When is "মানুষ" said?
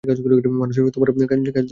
0.03-0.75